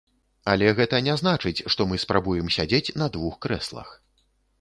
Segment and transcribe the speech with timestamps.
[0.51, 3.93] Але гэта не значыць, што мы спрабуем сядзець на двух крэслах.